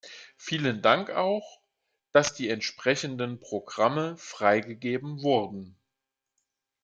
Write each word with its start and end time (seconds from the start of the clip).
Vielen 0.35 0.81
Dank 0.81 1.11
auch, 1.11 1.61
dass 2.11 2.33
die 2.33 2.49
entsprechenden 2.49 3.39
Programme 3.39 4.17
freigegeben 4.17 5.21
wurden. 5.21 5.79